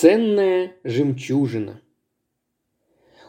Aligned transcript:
Ценная 0.00 0.76
жемчужина. 0.82 1.82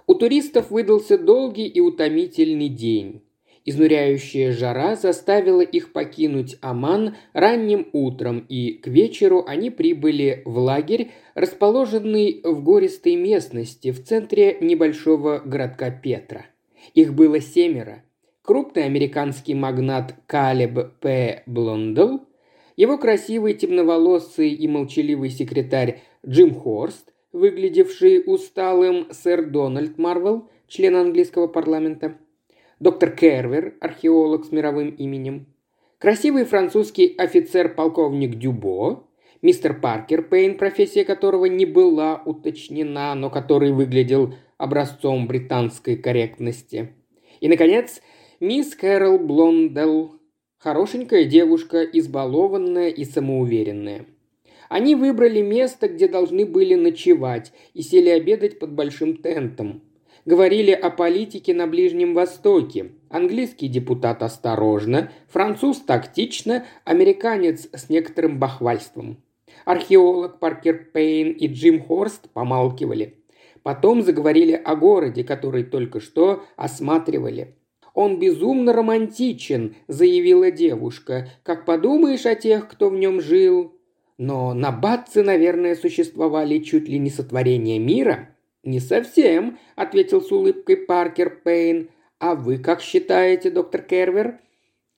У 0.08 0.16
туристов 0.16 0.72
выдался 0.72 1.18
долгий 1.18 1.68
и 1.68 1.82
утомительный 1.82 2.70
день. 2.70 3.24
Изнуряющая 3.66 4.54
жара 4.54 4.96
заставила 4.96 5.60
их 5.60 5.92
покинуть 5.92 6.56
Аман 6.62 7.18
ранним 7.34 7.90
утром, 7.92 8.46
и 8.48 8.76
к 8.76 8.88
вечеру 8.88 9.44
они 9.46 9.70
прибыли 9.70 10.44
в 10.46 10.60
лагерь, 10.60 11.12
расположенный 11.36 12.40
в 12.42 12.64
гористой 12.64 13.18
местности 13.18 13.92
в 13.92 14.02
центре 14.02 14.58
небольшого 14.62 15.42
городка 15.44 15.92
Петра. 15.92 16.46
Их 16.94 17.14
было 17.14 17.42
семеро. 17.42 18.06
Крупный 18.44 18.86
американский 18.86 19.56
магнат 19.56 20.16
Калеб 20.26 21.00
П. 21.02 21.44
Блондл, 21.48 22.20
его 22.78 22.98
красивый 22.98 23.56
темноволосый 23.56 24.54
и 24.54 24.70
молчаливый 24.70 25.32
секретарь 25.32 26.02
Джим 26.28 26.54
Хорст, 26.54 27.14
выглядевший 27.32 28.24
усталым 28.26 29.08
сэр 29.12 29.50
Дональд 29.50 29.98
Марвел, 29.98 30.50
член 30.68 30.96
английского 30.96 31.48
парламента– 31.48 32.18
доктор 32.82 33.12
Кервер, 33.12 33.76
археолог 33.80 34.44
с 34.44 34.52
мировым 34.52 34.90
именем, 34.90 35.46
красивый 36.00 36.46
французский 36.46 37.14
офицер-полковник 37.16 38.40
Дюбо, 38.40 39.08
мистер 39.44 39.80
Паркер 39.80 40.24
Пейн, 40.24 40.58
профессия 40.58 41.06
которого 41.06 41.46
не 41.46 41.66
была 41.66 42.24
уточнена, 42.26 43.14
но 43.14 43.30
который 43.30 43.72
выглядел 43.72 44.34
образцом 44.58 45.28
британской 45.28 45.96
корректности. 45.96 46.96
И, 47.40 47.48
наконец, 47.48 48.02
мисс 48.40 48.74
Кэрол 48.74 49.20
Блондел, 49.20 50.16
хорошенькая 50.58 51.26
девушка, 51.26 51.84
избалованная 51.84 52.90
и 52.90 53.06
самоуверенная. 53.06 54.08
Они 54.72 54.96
выбрали 54.96 55.42
место, 55.42 55.90
где 55.90 56.08
должны 56.08 56.46
были 56.46 56.76
ночевать, 56.76 57.52
и 57.74 57.82
сели 57.82 58.08
обедать 58.08 58.58
под 58.58 58.72
большим 58.72 59.18
тентом 59.18 59.82
говорили 60.26 60.72
о 60.72 60.90
политике 60.92 61.54
на 61.54 61.68
Ближнем 61.68 62.14
Востоке. 62.14 62.92
Английский 63.10 63.68
депутат 63.68 64.24
осторожно, 64.24 65.12
француз 65.28 65.80
тактично, 65.80 66.64
американец 66.86 67.68
с 67.74 67.90
некоторым 67.90 68.40
бахвальством. 68.40 69.18
Археолог 69.66 70.40
Паркер 70.40 70.92
Пейн 70.94 71.32
и 71.32 71.48
Джим 71.48 71.84
Хорст 71.84 72.30
помалкивали. 72.30 73.16
Потом 73.64 74.04
заговорили 74.04 74.54
о 74.54 74.76
городе, 74.76 75.24
который 75.24 75.64
только 75.64 76.00
что 76.00 76.44
осматривали. 76.56 77.56
«Он 77.96 78.20
безумно 78.20 78.72
романтичен»,– 78.72 79.76
заявила 79.88 80.50
девушка. 80.50 81.28
«Как 81.44 81.66
подумаешь 81.66 82.26
о 82.26 82.36
тех, 82.36 82.70
кто 82.70 82.90
в 82.90 82.94
нем 82.94 83.20
жил?» 83.20 83.74
Но 84.22 84.54
на 84.54 84.72
Батце, 84.72 85.24
наверное, 85.24 85.74
существовали 85.74 86.60
чуть 86.60 86.88
ли 86.88 87.00
не 87.00 87.10
сотворения 87.10 87.80
мира. 87.80 88.30
«Не 88.64 88.80
совсем»,– 88.80 89.58
ответил 89.76 90.22
с 90.22 90.32
улыбкой 90.32 90.78
Паркер 90.78 91.42
Пейн. 91.44 91.90
«А 92.20 92.36
вы 92.36 92.60
как 92.60 92.82
считаете, 92.82 93.50
доктор 93.50 93.82
Кервер?» 93.82 94.38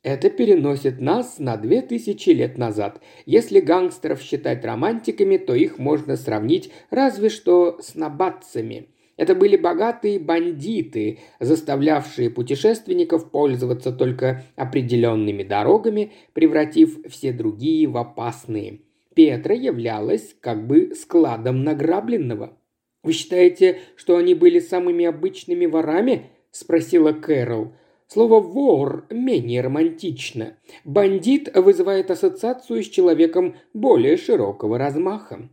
Это 0.02 0.30
переносит 0.30 1.00
нас 1.00 1.40
на 1.40 1.56
две 1.56 1.82
тысячи 1.82 2.32
лет 2.32 2.58
назад. 2.58 3.00
Если 3.26 3.62
гангстеров 3.62 4.22
считать 4.22 4.66
романтиками, 4.66 5.38
то 5.38 5.56
их 5.56 5.80
можно 5.80 6.18
сравнить 6.18 6.70
разве 6.90 7.30
что 7.30 7.80
с 7.82 7.96
набатцами. 7.96 8.90
Это 9.16 9.36
были 9.36 9.56
богатые 9.56 10.20
бандиты, 10.20 11.20
заставлявшие 11.40 12.30
путешественников 12.30 13.32
пользоваться 13.32 13.94
только 13.94 14.44
определенными 14.58 15.44
дорогами, 15.44 16.12
превратив 16.34 16.98
все 17.08 17.32
другие 17.32 17.88
в 17.88 17.96
опасные. 17.96 18.82
Петра 19.14 19.54
являлась 19.54 20.36
как 20.42 20.66
бы 20.68 20.94
складом 20.96 21.64
награбленного– 21.64 22.58
«Вы 23.04 23.12
считаете, 23.12 23.80
что 23.98 24.16
они 24.16 24.34
были 24.34 24.60
самыми 24.60 25.06
обычными 25.06 25.66
ворами?»– 25.66 26.32
спросила 26.52 27.12
Кэрол. 27.12 27.74
Слово 28.08 28.40
«вор» 28.40 29.06
менее 29.10 29.62
романтично. 29.62 30.56
Бандит 30.86 31.54
вызывает 31.54 32.12
ассоциацию 32.12 32.82
с 32.82 32.88
человеком 32.88 33.58
более 33.74 34.18
широкого 34.18 34.78
размаха. 34.78 35.50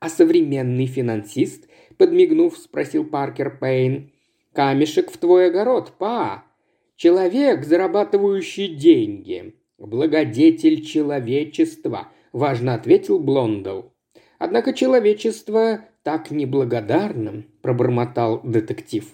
А 0.00 0.08
современный 0.08 0.86
финансист, 0.86 1.68
подмигнув, 1.98 2.56
спросил 2.58 3.04
Паркер 3.04 3.58
Пейн. 3.58 4.10
«Камешек 4.52 5.10
в 5.12 5.18
твой 5.18 5.48
огород, 5.48 5.92
па! 5.98 6.44
Человек, 6.96 7.64
зарабатывающий 7.64 8.74
деньги. 8.74 9.54
Благодетель 9.78 10.84
человечества»,– 10.84 12.08
важно 12.38 12.74
ответил 12.74 13.18
Блондл. 13.18 13.82
Однако 14.38 14.72
человечество 14.72 15.80
так 16.02 16.30
неблагодарным»,– 16.30 17.46
пробормотал 17.62 18.40
детектив. 18.42 19.04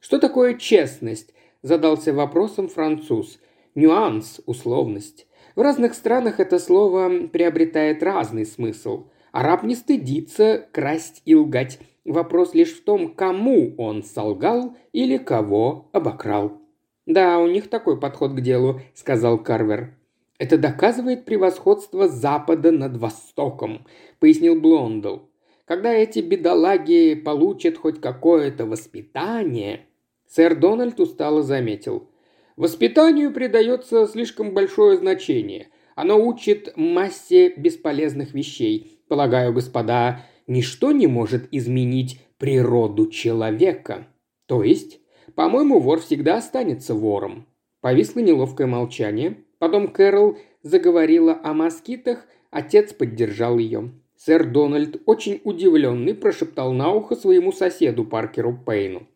«Что 0.00 0.18
такое 0.18 0.54
честность?»– 0.54 1.32
задался 1.62 2.12
вопросом 2.12 2.68
француз. 2.68 3.38
«Нюанс, 3.74 4.40
условность. 4.46 5.26
В 5.54 5.60
разных 5.62 5.94
странах 5.94 6.40
это 6.40 6.58
слово 6.58 7.28
приобретает 7.28 8.02
разный 8.02 8.44
смысл. 8.44 9.06
Араб 9.30 9.62
не 9.62 9.76
стыдится 9.76 10.66
красть 10.72 11.22
и 11.24 11.34
лгать. 11.34 11.78
Вопрос 12.04 12.54
лишь 12.54 12.74
в 12.74 12.82
том, 12.82 13.14
кому 13.14 13.74
он 13.78 14.02
солгал 14.02 14.76
или 14.92 15.16
кого 15.16 15.88
обокрал». 15.92 16.60
«Да, 17.06 17.38
у 17.38 17.46
них 17.46 17.70
такой 17.70 17.98
подход 17.98 18.32
к 18.32 18.40
делу»,– 18.40 18.80
сказал 18.94 19.38
Карвер. 19.38 19.94
«Это 20.40 20.56
доказывает 20.56 21.26
превосходство 21.26 22.08
Запада 22.08 22.72
над 22.72 22.96
Востоком»,– 22.96 23.84
пояснил 24.20 24.58
Блондл. 24.58 25.18
Когда 25.66 25.92
эти 25.92 26.20
бедолаги 26.20 27.14
получат 27.14 27.76
хоть 27.76 28.00
какое-то 28.00 28.64
воспитание, 28.64 29.82
сэр 30.26 30.58
Дональд 30.58 30.98
устало 30.98 31.42
заметил. 31.42 32.08
Воспитанию 32.56 33.34
придается 33.34 34.06
слишком 34.06 34.54
большое 34.54 34.96
значение. 34.96 35.68
Оно 35.94 36.16
учит 36.18 36.72
массе 36.74 37.52
бесполезных 37.54 38.32
вещей. 38.32 38.98
Полагаю, 39.08 39.52
господа, 39.52 40.24
ничто 40.46 40.90
не 40.90 41.06
может 41.06 41.48
изменить 41.50 42.18
природу 42.38 43.10
человека. 43.10 44.06
То 44.46 44.62
есть, 44.62 45.00
по-моему, 45.34 45.80
вор 45.80 46.00
всегда 46.00 46.38
останется 46.38 46.94
вором. 46.94 47.46
Повисло 47.82 48.20
неловкое 48.20 48.66
молчание. 48.66 49.44
Потом 49.60 49.88
Кэрол 49.88 50.38
заговорила 50.62 51.38
о 51.44 51.52
москитах, 51.52 52.26
отец 52.50 52.94
поддержал 52.94 53.58
ее. 53.58 53.92
Сэр 54.16 54.50
Дональд, 54.50 55.02
очень 55.04 55.42
удивленный, 55.44 56.14
прошептал 56.14 56.72
на 56.72 56.90
ухо 56.90 57.14
своему 57.14 57.52
соседу 57.52 58.04
Паркеру 58.04 58.58
Пейну. 58.66 59.06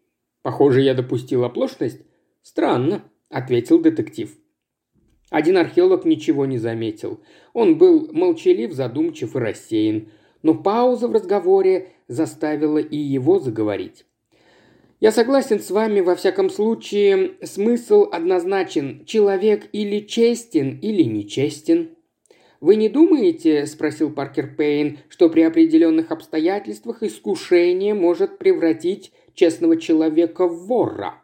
«Похоже, 0.43 0.82
я 0.82 0.93
допустил 0.93 1.44
оплошность?» 1.44 2.03
«Странно»,– 2.43 3.03
ответил 3.31 3.81
детектив. 3.81 4.37
Один 5.31 5.56
археолог 5.56 6.05
ничего 6.05 6.44
не 6.44 6.59
заметил. 6.59 7.21
Он 7.55 7.78
был 7.78 8.12
молчалив, 8.12 8.72
задумчив 8.72 9.37
и 9.37 9.38
рассеян. 9.38 10.09
Но 10.43 10.55
пауза 10.55 11.09
в 11.09 11.12
разговоре 11.12 11.88
заставила 12.06 12.76
и 12.76 12.99
его 12.99 13.38
заговорить. 13.38 14.05
«Я 15.00 15.12
согласен 15.12 15.60
с 15.60 15.71
вами, 15.71 16.00
во 16.00 16.15
всяком 16.15 16.50
случае, 16.50 17.37
смысл 17.43 18.09
однозначен. 18.10 19.05
Человек 19.05 19.69
или 19.72 20.00
честен, 20.00 20.78
или 20.81 21.03
нечестен. 21.03 21.94
«Вы 22.65 22.77
не 22.77 22.88
думаете,– 22.88 23.66
спросил 23.66 24.10
Паркер 24.10 24.56
Пейн,– 24.56 25.00
что 25.10 25.28
при 25.28 25.43
определенных 25.43 26.10
обстоятельствах 26.10 27.03
искушение 27.03 27.93
может 27.93 28.38
превратить 28.38 29.12
честного 29.34 29.77
человека 29.77 30.49
в 30.49 30.66
вора?» 30.66 31.22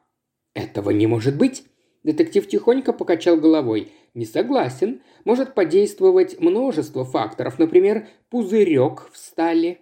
«Этого 0.52 0.91
не 0.91 1.06
может 1.06 1.38
быть!» 1.38 1.64
Детектив 2.02 2.47
тихонько 2.47 2.92
покачал 2.92 3.38
головой. 3.38 3.91
«Не 4.12 4.26
согласен. 4.26 5.00
Может 5.25 5.54
подействовать 5.54 6.38
множество 6.38 7.06
факторов, 7.06 7.58
например, 7.58 8.06
пузырек 8.28 9.08
в 9.10 9.16
стали». 9.16 9.78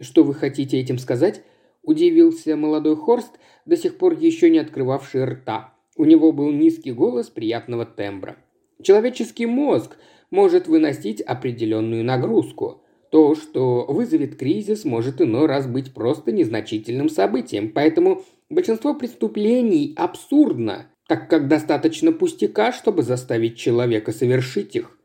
«Что 0.00 0.24
вы 0.24 0.32
хотите 0.32 0.80
этим 0.80 0.96
сказать?»– 0.96 1.42
удивился 1.90 2.56
молодой 2.56 2.96
Хорст, 2.96 3.38
до 3.66 3.76
сих 3.76 3.98
пор 3.98 4.14
еще 4.14 4.48
не 4.48 4.58
открывавший 4.58 5.24
рта. 5.24 5.74
У 5.96 6.04
него 6.04 6.32
был 6.32 6.50
низкий 6.50 6.92
голос 6.92 7.28
приятного 7.28 7.84
тембра. 7.84 8.36
«Человеческий 8.82 9.46
мозг 9.46 9.98
может 10.30 10.68
выносить 10.68 11.20
определенную 11.20 12.04
нагрузку. 12.04 12.82
То, 13.10 13.34
что 13.34 13.84
вызовет 13.88 14.36
кризис, 14.36 14.84
может 14.84 15.20
иной 15.20 15.46
раз 15.46 15.66
быть 15.66 15.92
просто 15.92 16.30
незначительным 16.30 17.08
событием, 17.08 17.72
поэтому 17.72 18.22
большинство 18.48 18.94
преступлений 18.94 19.92
абсурдно, 19.96 20.86
так 21.08 21.28
как 21.28 21.48
достаточно 21.48 22.12
пустяка, 22.12 22.70
чтобы 22.72 23.02
заставить 23.02 23.58
человека 23.58 24.12
совершить 24.12 24.76
их. 24.76 24.96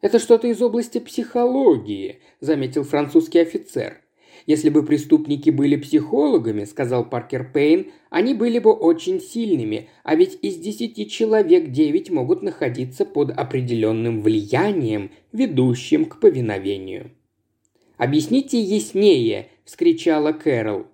«Это 0.00 0.18
что-то 0.18 0.46
из 0.48 0.60
области 0.62 0.98
психологии»,– 0.98 2.20
заметил 2.40 2.84
французский 2.84 3.40
офицер. 3.40 4.00
Если 4.46 4.70
бы 4.70 4.84
преступники 4.84 5.50
были 5.50 5.76
психологами, 5.76 6.64
сказал 6.64 7.08
Паркер 7.08 7.50
Пейн, 7.52 7.90
они 8.10 8.32
были 8.32 8.60
бы 8.60 8.72
очень 8.72 9.20
сильными, 9.20 9.88
а 10.04 10.14
ведь 10.14 10.38
из 10.40 10.56
десяти 10.56 11.08
человек 11.08 11.72
девять 11.72 12.10
могут 12.10 12.42
находиться 12.42 13.04
под 13.04 13.32
определенным 13.32 14.22
влиянием, 14.22 15.10
ведущим 15.32 16.04
к 16.04 16.20
повиновению. 16.20 17.10
«Объясните 17.96 18.60
яснее!»– 18.60 19.48
вскричала 19.64 20.32
Кэрол. 20.32 20.86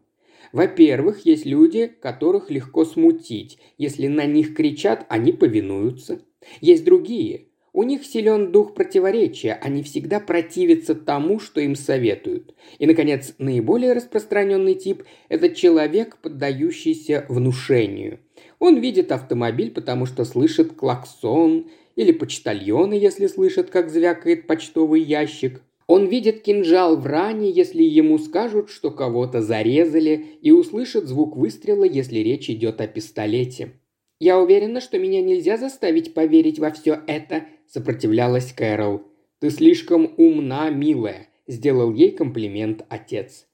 Во-первых, 0.52 1.26
есть 1.26 1.46
люди, 1.46 1.86
которых 1.86 2.50
легко 2.50 2.84
смутить. 2.84 3.58
Если 3.78 4.06
на 4.06 4.26
них 4.26 4.54
кричат, 4.54 5.06
они 5.08 5.32
повинуются. 5.32 6.20
Есть 6.60 6.84
другие. 6.84 7.46
У 7.74 7.84
них 7.84 8.04
силен 8.04 8.52
дух 8.52 8.74
противоречия, 8.74 9.54
они 9.54 9.82
всегда 9.82 10.20
противятся 10.20 10.94
тому, 10.94 11.40
что 11.40 11.60
им 11.60 11.74
советуют. 11.74 12.54
И, 12.78 12.86
наконец, 12.86 13.34
наиболее 13.38 13.94
распространенный 13.94 14.74
тип– 14.74 15.04
это 15.30 15.48
человек, 15.48 16.18
поддающийся 16.18 17.24
внушению. 17.30 18.20
Он 18.58 18.78
видит 18.78 19.10
автомобиль, 19.10 19.70
потому 19.70 20.04
что 20.04 20.24
слышит 20.26 20.74
клаксон, 20.74 21.70
или 21.96 22.12
почтальона, 22.12 22.94
если 22.94 23.26
слышит, 23.26 23.70
как 23.70 23.90
звякает 23.90 24.46
почтовый 24.46 25.02
ящик. 25.02 25.62
Он 25.86 26.06
видит 26.06 26.42
кинжал 26.42 26.96
в 26.96 27.06
ране, 27.06 27.50
если 27.50 27.82
ему 27.82 28.18
скажут, 28.18 28.70
что 28.70 28.90
кого-то 28.90 29.42
зарезали, 29.42 30.26
и 30.40 30.50
услышит 30.50 31.06
звук 31.06 31.36
выстрела, 31.36 31.84
если 31.84 32.18
речь 32.18 32.48
идет 32.48 32.80
о 32.80 32.86
пистолете. 32.86 33.72
«Я 34.20 34.38
уверена, 34.38 34.80
что 34.80 34.98
меня 34.98 35.20
нельзя 35.20 35.56
заставить 35.56 36.14
поверить 36.14 36.58
во 36.58 36.70
все 36.70 37.00
это»,– 37.06 37.44
сопротивлялась 37.68 38.52
Кэрол. 38.52 39.02
«Ты 39.38 39.50
слишком 39.50 40.14
умна, 40.16 40.70
милая»,– 40.70 41.28
сделал 41.46 41.92
ей 41.92 42.12
комплимент 42.12 42.84
отец. 42.88 43.46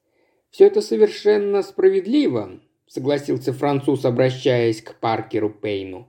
«Все 0.51 0.67
это 0.67 0.81
совершенно 0.81 1.63
справедливо»,– 1.63 2.61
согласился 2.87 3.53
француз, 3.53 4.05
обращаясь 4.05 4.83
к 4.83 4.99
Паркеру 5.01 5.51
Пейну. 5.51 6.09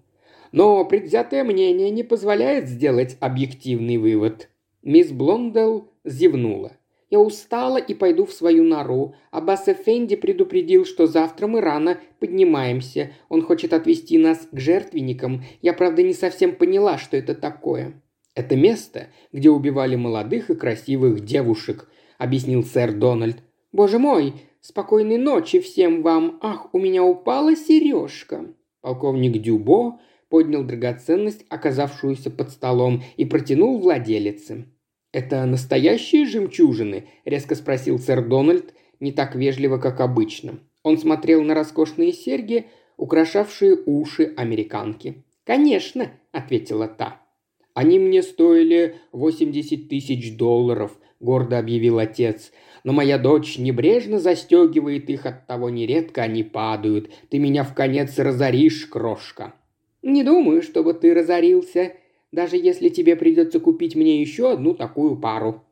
«Но 0.51 0.83
предвзятое 0.85 1.43
мнение 1.43 1.89
не 1.89 2.03
позволяет 2.03 2.67
сделать 2.67 3.17
объективный 3.19 3.97
вывод. 3.97 4.49
Мисс 4.81 5.11
Блондел 5.11 5.91
зевнула. 6.05 6.71
«Я 7.09 7.19
устала 7.19 7.77
и 7.77 7.93
пойду 7.93 8.25
в 8.25 8.33
свою 8.33 8.63
нору. 8.63 9.15
Аббас 9.31 9.67
Эфенди 9.67 10.15
предупредил, 10.15 10.85
что 10.85 11.07
завтра 11.07 11.47
мы 11.47 11.61
рано 11.61 11.99
поднимаемся. 12.19 13.11
Он 13.29 13.41
хочет 13.41 13.73
отвезти 13.73 14.17
нас 14.17 14.47
к 14.51 14.59
жертвенникам. 14.59 15.43
Я, 15.61 15.73
правда, 15.73 16.03
не 16.03 16.13
совсем 16.13 16.55
поняла, 16.55 16.97
что 16.97 17.17
это 17.17 17.33
такое». 17.33 18.01
«Это 18.35 18.55
место, 18.55 19.07
где 19.33 19.49
убивали 19.49 19.95
молодых 19.95 20.49
и 20.49 20.55
красивых 20.55 21.25
девушек»,— 21.25 21.89
объяснил 22.17 22.63
сэр 22.63 22.93
Дональд. 22.93 23.37
«Боже 23.71 23.99
мой, 23.99 24.33
спокойной 24.61 25.17
ночи 25.17 25.59
всем 25.59 26.03
вам! 26.03 26.39
Ах, 26.41 26.73
у 26.73 26.79
меня 26.79 27.03
упала 27.03 27.55
сережка!» 27.55 28.45
Полковник 28.81 29.41
Дюбо 29.41 29.99
поднял 30.29 30.63
драгоценность, 30.63 31.45
оказавшуюся 31.49 32.29
под 32.29 32.51
столом, 32.51 33.03
и 33.17 33.25
протянул 33.25 33.79
владелице. 33.79 34.67
«Это 35.11 35.45
настоящие 35.45 36.25
жемчужины?»– 36.25 37.07
резко 37.25 37.55
спросил 37.55 37.97
сэр 37.97 38.27
Дональд, 38.27 38.75
не 38.99 39.11
так 39.11 39.35
вежливо, 39.35 39.77
как 39.77 40.01
обычно. 40.01 40.59
Он 40.83 40.97
смотрел 40.97 41.41
на 41.41 41.55
роскошные 41.55 42.13
серьги, 42.13 42.67
украшавшие 42.97 43.77
уши 43.85 44.33
американки. 44.37 45.23
«Конечно»,– 45.45 46.11
ответила 46.31 46.87
та. 46.87 47.21
«Они 47.73 47.97
мне 47.97 48.21
стоили 48.21 48.97
80 49.11 49.89
тысяч 49.89 50.37
долларов»,– 50.37 50.97
гордо 51.19 51.57
объявил 51.57 51.97
отец. 51.97 52.51
«Но 52.83 52.93
моя 52.93 53.17
дочь 53.17 53.57
небрежно 53.57 54.19
застегивает 54.19 55.09
их, 55.09 55.25
от 55.25 55.47
того 55.47 55.69
нередко 55.69 56.21
они 56.21 56.43
падают. 56.43 57.09
Ты 57.29 57.39
меня 57.39 57.63
в 57.63 57.73
конец 57.73 58.19
разоришь, 58.19 58.85
крошка». 58.85 59.55
«Не 60.03 60.23
думаю, 60.23 60.61
чтобы 60.61 60.93
ты 60.93 61.13
разорился», 61.13 61.93
даже 62.31 62.57
если 62.57 62.89
тебе 62.89 63.15
придется 63.15 63.59
купить 63.59 63.95
мне 63.95 64.21
еще 64.21 64.51
одну 64.51 64.73
такую 64.73 65.15
пару». 65.17 65.63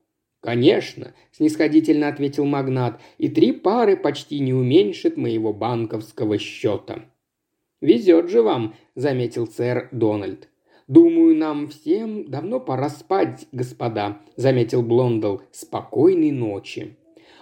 «Конечно»,– 0.42 1.14
снисходительно 1.32 2.08
ответил 2.08 2.46
магнат,– 2.46 3.02
«и 3.18 3.28
три 3.28 3.52
пары 3.52 3.98
почти 3.98 4.40
не 4.40 4.54
уменьшит 4.54 5.18
моего 5.18 5.52
банковского 5.52 6.38
счета». 6.38 7.06
«Везет 7.82 8.30
же 8.30 8.42
вам»,– 8.42 8.76
заметил 8.96 9.48
сэр 9.48 9.90
Дональд. 9.92 10.50
«Думаю, 10.88 11.36
нам 11.36 11.68
всем 11.68 12.30
давно 12.30 12.60
пора 12.60 12.90
спать, 12.90 13.48
господа»,– 13.52 14.22
заметил 14.36 14.82
Блондл. 14.84 15.40
«Спокойной 15.52 16.32
ночи». 16.32 16.98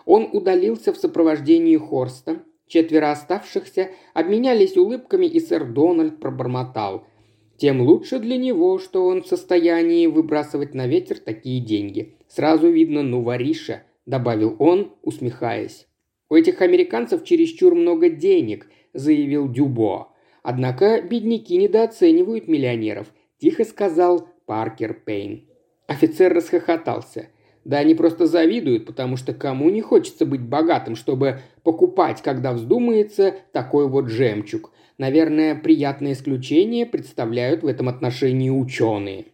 Он 0.06 0.30
удалился 0.34 0.94
в 0.94 0.98
сопровождении 0.98 1.78
Хорста. 1.78 2.44
Четверо 2.68 3.12
оставшихся 3.12 3.92
обменялись 4.14 4.78
улыбками, 4.78 5.28
и 5.28 5.40
сэр 5.40 5.72
Дональд 5.72 6.20
пробормотал– 6.20 7.06
тем 7.58 7.82
лучше 7.82 8.20
для 8.20 8.38
него, 8.38 8.80
что 8.80 9.06
он 9.06 9.24
в 9.24 9.28
состоянии 9.28 10.08
выбрасывать 10.08 10.74
на 10.74 10.88
ветер 10.88 11.20
такие 11.20 11.60
деньги. 11.60 12.16
Сразу 12.28 12.70
видно, 12.70 13.04
ну, 13.04 13.22
вориша»,– 13.22 13.84
добавил 14.06 14.56
он, 14.60 14.94
усмехаясь. 15.02 15.88
«У 16.30 16.36
этих 16.36 16.62
американцев 16.62 17.24
чересчур 17.24 17.76
много 17.76 18.10
денег»,– 18.10 18.68
заявил 18.94 19.52
Дюбо. 19.52 20.10
«Однако 20.44 21.02
бедняки 21.02 21.58
недооценивают 21.58 22.48
миллионеров»,– 22.48 23.08
тихо 23.40 23.64
сказал 23.64 24.28
Паркер 24.46 24.94
Пейн. 24.94 25.48
Офицер 25.88 26.34
расхохотался. 26.34 27.30
Да 27.66 27.80
они 27.80 27.96
просто 27.96 28.28
завидуют, 28.28 28.86
потому 28.86 29.18
что 29.18 29.34
кому 29.34 29.70
не 29.72 29.82
хочется 29.82 30.26
быть 30.28 30.42
богатым, 30.42 30.96
чтобы 30.96 31.40
покупать, 31.64 32.22
когда 32.22 32.54
вздумается, 32.54 33.34
такой 33.52 33.88
вот 33.88 34.08
жемчуг. 34.08 34.72
Наверное, 34.98 35.56
приятное 35.56 36.14
исключение 36.14 36.86
представляют 36.86 37.64
в 37.64 37.68
этом 37.68 37.90
отношении 37.90 38.50
ученые. 38.50 39.26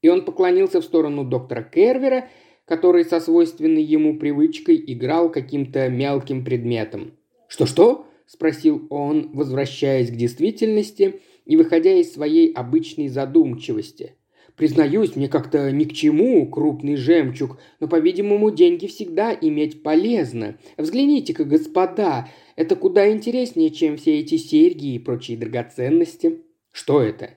И 0.00 0.08
он 0.08 0.24
поклонился 0.24 0.80
в 0.80 0.84
сторону 0.84 1.24
доктора 1.24 1.62
Кервера, 1.62 2.28
который 2.64 3.04
со 3.04 3.18
свойственной 3.18 3.82
ему 3.82 4.18
привычкой 4.18 4.82
играл 4.86 5.30
каким-то 5.30 5.88
мелким 5.88 6.44
предметом. 6.44 7.14
«Что-что?»– 7.48 8.06
спросил 8.26 8.86
он, 8.90 9.30
возвращаясь 9.32 10.10
к 10.10 10.14
действительности 10.14 11.20
и 11.46 11.56
выходя 11.56 11.94
из 11.94 12.12
своей 12.12 12.52
обычной 12.52 13.08
задумчивости. 13.08 14.14
Признаюсь, 14.58 15.14
мне 15.14 15.28
как-то 15.28 15.70
ни 15.70 15.84
к 15.84 15.92
чему 15.92 16.44
крупный 16.50 16.96
жемчуг, 16.96 17.58
но, 17.78 17.86
по-видимому, 17.86 18.50
деньги 18.50 18.88
всегда 18.88 19.32
иметь 19.32 19.84
полезно. 19.84 20.58
Взгляните-ка, 20.76 21.44
господа, 21.44 22.28
это 22.58 22.74
куда 22.74 23.08
интереснее, 23.08 23.70
чем 23.70 23.96
все 23.96 24.18
эти 24.18 24.36
серьги 24.36 24.94
и 24.94 24.98
прочие 24.98 25.38
драгоценности. 25.38 26.42
Что 26.72 27.00
это? 27.00 27.30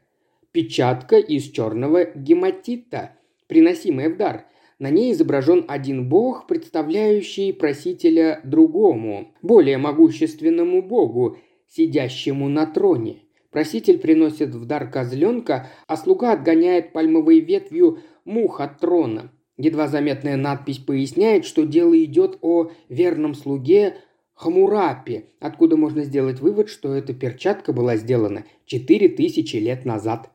Печатка 0.52 1.18
из 1.18 1.44
черного 1.52 2.06
гематита, 2.16 3.12
приносимая 3.46 4.10
в 4.10 4.18
дар. 4.18 4.48
На 4.80 4.90
ней 4.90 5.14
изображен 5.14 5.66
один 5.68 6.10
бог, 6.10 6.48
представляющий 6.48 7.54
просителя 7.54 8.42
другому, 8.44 9.36
более 9.44 9.78
могущественному 9.78 10.82
богу, 10.82 11.38
сидящему 11.68 12.50
на 12.50 12.66
троне– 12.66 13.20
Проситель 13.52 14.00
приносит 14.00 14.56
в 14.56 14.66
дар 14.66 14.90
козленка, 14.90 15.68
а 15.86 15.98
слуга 15.98 16.32
отгоняет 16.32 16.94
пальмовой 16.94 17.42
ветвью 17.42 18.00
мух 18.24 18.62
от 18.62 18.80
трона. 18.80 19.30
Едва 19.58 19.90
заметная 19.90 20.38
надпись 20.38 20.78
поясняет, 20.78 21.46
что 21.46 21.66
дело 21.66 22.02
идет 22.02 22.38
о 22.42 22.72
верном 22.88 23.36
слуге 23.36 23.98
Хамурапи, 24.42 25.26
откуда 25.40 25.78
можно 25.78 26.04
сделать 26.04 26.40
вывод, 26.40 26.68
что 26.68 26.96
эта 26.96 27.14
перчатка 27.14 27.74
была 27.74 27.96
сделана 27.96 28.44
четыре 28.66 29.08
тысячи 29.08 29.58
лет 29.58 29.86
назад. 29.86 30.32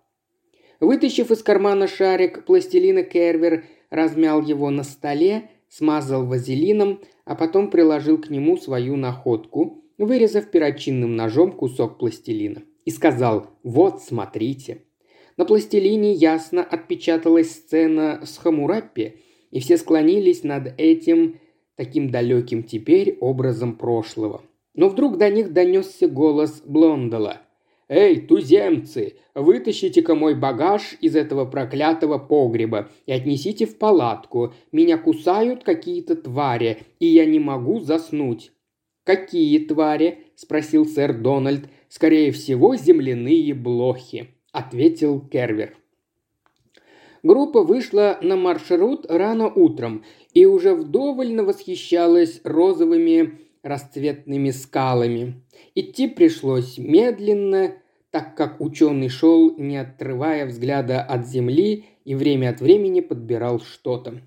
Вытащив 0.78 1.32
из 1.32 1.42
кармана 1.42 1.88
шарик 1.88 2.44
пластилина 2.44 3.02
Кервер, 3.02 3.64
размял 3.90 4.42
его 4.42 4.70
на 4.70 4.84
столе, 4.84 5.50
смазал 5.68 6.24
вазелином, 6.24 7.00
а 7.24 7.34
потом 7.34 7.68
приложил 7.68 8.18
к 8.18 8.30
нему 8.30 8.56
свою 8.58 8.94
находку, 8.94 9.82
вырезав 9.98 10.52
перочинным 10.52 11.16
ножом 11.16 11.50
кусок 11.50 11.98
пластилина 11.98 12.62
и 12.84 12.92
сказал 12.92 13.50
«Вот, 13.64 14.02
смотрите». 14.02 14.82
На 15.36 15.44
пластилине 15.44 16.12
ясно 16.12 16.62
отпечаталась 16.62 17.50
сцена 17.50 18.20
с 18.24 18.38
Хамураппи, 18.38 19.16
и 19.50 19.58
все 19.58 19.76
склонились 19.76 20.44
над 20.44 20.78
этим 20.78 21.40
таким 21.76 22.10
далеким 22.10 22.62
теперь 22.62 23.16
образом 23.20 23.76
прошлого. 23.76 24.42
Но 24.74 24.88
вдруг 24.88 25.16
до 25.18 25.30
них 25.30 25.52
донесся 25.52 26.08
голос 26.08 26.62
Блондала. 26.64 27.42
«Эй, 27.88 28.20
туземцы, 28.20 29.14
вытащите-ка 29.34 30.16
мой 30.16 30.34
багаж 30.34 30.96
из 31.00 31.14
этого 31.14 31.44
проклятого 31.44 32.18
погреба 32.18 32.88
и 33.06 33.12
отнесите 33.12 33.64
в 33.64 33.78
палатку. 33.78 34.52
Меня 34.72 34.98
кусают 34.98 35.62
какие-то 35.62 36.16
твари, 36.16 36.78
и 36.98 37.06
я 37.06 37.24
не 37.26 37.38
могу 37.38 37.78
заснуть». 37.78 38.50
«Какие 39.04 39.60
твари?»– 39.60 40.24
спросил 40.34 40.84
сэр 40.84 41.16
Дональд, 41.16 41.68
Скорее 41.88 42.32
всего, 42.32 42.76
земляные 42.76 43.54
блохи»,– 43.54 44.28
ответил 44.52 45.20
Кервер. 45.20 45.76
Группа 47.26 47.64
вышла 47.64 48.18
на 48.22 48.36
маршрут 48.36 49.04
рано 49.08 49.48
утром 49.52 50.04
и 50.32 50.46
уже 50.46 50.76
вдоволь 50.76 51.36
восхищалась 51.40 52.40
розовыми 52.44 53.40
расцветными 53.64 54.50
скалами. 54.50 55.42
Идти 55.74 56.06
пришлось 56.06 56.78
медленно, 56.78 57.72
так 58.12 58.36
как 58.36 58.60
ученый 58.60 59.08
шел, 59.08 59.56
не 59.58 59.76
отрывая 59.76 60.46
взгляда 60.46 61.02
от 61.02 61.26
земли 61.26 61.86
и 62.04 62.14
время 62.14 62.50
от 62.50 62.60
времени 62.60 63.00
подбирал 63.00 63.58
что-то. 63.58 64.20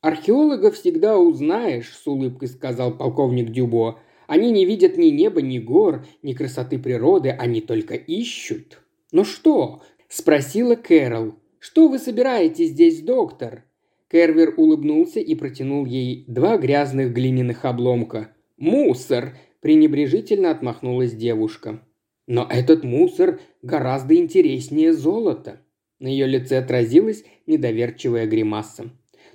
«Археологов 0.00 0.76
всегда 0.76 1.18
узнаешь»,– 1.18 1.92
с 2.04 2.06
улыбкой 2.06 2.46
сказал 2.46 2.96
полковник 2.96 3.50
Дюбо. 3.50 3.98
«Они 4.28 4.52
не 4.52 4.64
видят 4.64 4.96
ни 4.96 5.06
неба, 5.06 5.42
ни 5.42 5.58
гор, 5.58 6.06
ни 6.22 6.34
красоты 6.34 6.78
природы, 6.78 7.30
они 7.30 7.60
только 7.60 7.94
ищут». 7.94 8.78
«Ну 9.10 9.24
что?»– 9.24 9.82
спросила 10.08 10.76
Кэрол. 10.76 11.34
«Что 11.66 11.88
вы 11.88 11.98
собираетесь 11.98 12.72
здесь, 12.72 13.00
доктор?» 13.00 13.64
Кервер 14.10 14.52
улыбнулся 14.58 15.18
и 15.18 15.34
протянул 15.34 15.86
ей 15.86 16.26
два 16.28 16.58
грязных 16.58 17.14
глиняных 17.14 17.64
обломка. 17.64 18.36
«Мусор!»– 18.58 19.38
пренебрежительно 19.62 20.50
отмахнулась 20.50 21.14
девушка. 21.14 21.80
«Но 22.26 22.46
этот 22.50 22.84
мусор 22.84 23.40
гораздо 23.62 24.14
интереснее 24.14 24.92
золота». 24.92 25.62
На 26.00 26.08
ее 26.08 26.26
лице 26.26 26.58
отразилась 26.58 27.24
недоверчивая 27.46 28.26
гримаса. 28.26 28.90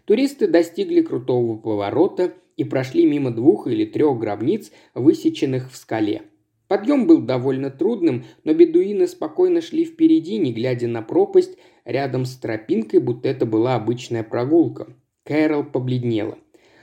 Туристы 0.06 0.48
достигли 0.48 1.02
крутого 1.02 1.58
поворота 1.58 2.36
и 2.58 2.64
прошли 2.64 3.08
мимо 3.08 3.32
двух 3.32 3.66
или 3.66 3.86
трех 3.86 4.20
гробниц, 4.20 4.72
высеченных 4.94 5.72
в 5.72 5.76
скале. 5.76 6.22
Подъем 6.70 7.08
был 7.08 7.24
довольно 7.24 7.72
трудным, 7.72 8.26
но 8.44 8.54
бедуины 8.54 9.08
спокойно 9.08 9.60
шли 9.60 9.84
впереди, 9.84 10.38
не 10.38 10.54
глядя 10.54 10.88
на 10.88 11.02
пропасть, 11.02 11.58
рядом 11.86 12.26
с 12.26 12.36
тропинкой, 12.36 13.00
будто 13.00 13.28
это 13.28 13.46
была 13.46 13.76
обычная 13.76 14.24
прогулка. 14.24 14.88
Кэрол 15.24 15.64
побледнела. 15.64 16.38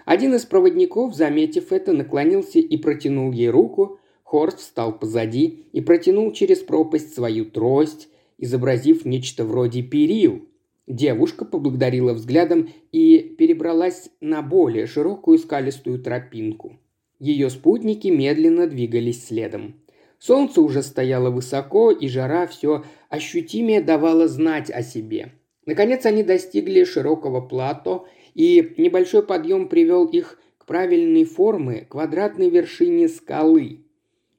Один 0.04 0.34
из 0.34 0.44
проводников, 0.44 1.14
заметив 1.14 1.72
это, 1.72 1.92
наклонился 1.92 2.58
и 2.58 2.76
протянул 2.76 3.32
ей 3.32 3.48
руку. 3.48 3.98
Хорст 4.22 4.60
встал 4.60 4.98
позади 4.98 5.66
и 5.72 5.80
протянул 5.80 6.32
через 6.32 6.58
пропасть 6.60 7.14
свою 7.14 7.44
трость, 7.44 8.08
изобразив 8.38 9.04
нечто 9.04 9.44
вроде 9.44 9.82
перил– 9.82 10.42
Девушка 10.86 11.44
поблагодарила 11.44 12.12
взглядом 12.12 12.68
и 12.92 13.18
перебралась 13.18 14.08
на 14.20 14.40
более 14.40 14.86
широкую 14.86 15.38
скалистую 15.38 16.00
тропинку. 16.00 16.78
Ее 17.18 17.50
спутники 17.50 18.06
медленно 18.08 18.68
двигались 18.68 19.26
следом. 19.26 19.74
Солнце 20.18 20.60
уже 20.60 20.82
стояло 20.82 21.30
высоко, 21.30 21.90
и 21.90 22.08
жара 22.08 22.46
все 22.46 22.84
ощутимее 23.08 23.80
давала 23.80 24.28
знать 24.28 24.70
о 24.70 24.82
себе. 24.82 25.32
Наконец 25.66 26.06
они 26.06 26.22
достигли 26.22 26.84
широкого 26.84 27.40
плато, 27.40 28.06
и 28.34 28.74
небольшой 28.76 29.22
подъем 29.22 29.68
привел 29.68 30.06
их 30.06 30.38
к 30.58 30.66
правильной 30.66 31.24
формы 31.24 31.86
квадратной 31.88 32.50
вершине 32.50 33.08
скалы. 33.08 33.84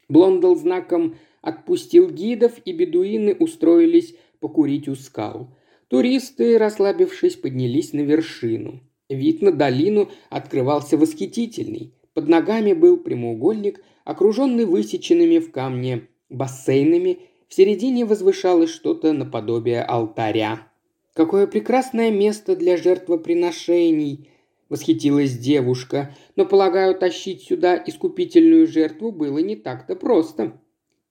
Блондл 0.10 0.56
знаком 0.56 1.16
отпустил 1.42 2.10
гидов, 2.10 2.54
и 2.64 2.74
бедуины 2.74 3.36
устроились 3.36 4.16
покурить 4.40 4.88
у 4.88 4.96
скал. 4.96 5.56
Туристы, 5.90 6.58
расслабившись, 6.58 7.36
поднялись 7.36 7.94
на 7.94 8.02
вершину. 8.02 8.82
Вид 9.10 9.42
на 9.42 9.52
долину 9.52 10.10
открывался 10.30 10.98
восхитительный. 10.98 11.94
Под 12.18 12.28
ногами 12.30 12.74
был 12.74 12.98
прямоугольник, 12.98 13.80
окруженный 14.04 14.66
высеченными 14.66 15.38
в 15.38 15.52
камне 15.52 16.08
бассейнами. 16.30 17.20
В 17.48 17.54
середине 17.54 18.06
возвышалось 18.06 18.72
что-то 18.72 19.14
наподобие 19.14 19.84
алтаря. 19.84 20.68
«Какое 21.14 21.46
прекрасное 21.46 22.10
место 22.10 22.56
для 22.56 22.76
жертвоприношений!»– 22.76 24.32
восхитилась 24.70 25.38
девушка. 25.38 26.16
«Но, 26.36 26.48
полагаю, 26.48 26.98
тащить 26.98 27.44
сюда 27.44 27.78
искупительную 27.86 28.66
жертву 28.66 29.12
было 29.12 29.38
не 29.38 29.56
так-то 29.56 29.96
просто». 29.96 30.60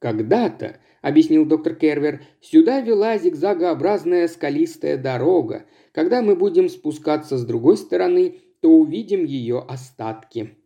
«Когда-то 0.00 0.80
объяснил 1.02 1.46
доктор 1.46 1.76
Кервер, 1.76 2.24
сюда 2.40 2.80
вела 2.80 3.16
зигзагообразная 3.16 4.26
скалистая 4.26 4.96
дорога. 4.96 5.66
Когда 5.92 6.20
мы 6.20 6.34
будем 6.34 6.68
спускаться 6.68 7.38
с 7.38 7.46
другой 7.46 7.76
стороны, 7.76 8.40
то 8.60 8.70
увидим 8.70 9.24
ее 9.24 9.60
остатки. 9.60 10.56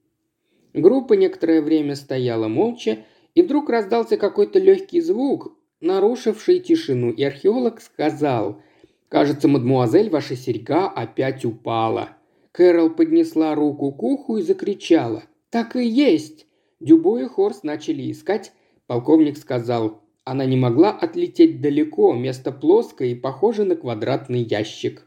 Группа 0.72 1.14
некоторое 1.14 1.62
время 1.62 1.96
стояла 1.96 2.48
молча, 2.48 2.98
и 3.34 3.42
вдруг 3.42 3.70
раздался 3.70 4.16
какой-то 4.16 4.58
легкий 4.58 5.00
звук, 5.00 5.56
нарушивший 5.80 6.60
тишину, 6.60 7.10
и 7.10 7.22
археолог 7.22 7.80
сказал 7.80 8.62
«Кажется, 9.08 9.48
мадмуазель, 9.48 10.10
ваша 10.10 10.36
серьга 10.36 10.88
опять 10.88 11.44
упала». 11.44 12.10
Кэрол 12.52 12.90
поднесла 12.90 13.54
руку 13.54 13.92
к 13.92 14.02
уху 14.02 14.38
и 14.38 14.42
закричала 14.42 15.24
«Так 15.50 15.76
и 15.76 15.84
есть!» 15.84 16.46
Дюбо 16.80 17.20
и 17.20 17.26
Хорс 17.26 17.62
начали 17.62 18.10
искать. 18.10 18.52
Полковник 18.86 19.36
сказал 19.36 20.00
она 20.24 20.44
не 20.44 20.56
могла 20.56 20.90
отлететь 20.90 21.60
далеко, 21.60 22.12
место 22.12 22.52
плоское 22.52 23.08
и 23.08 23.14
похоже 23.14 23.64
на 23.64 23.74
квадратный 23.74 24.42
ящик. 24.42 25.06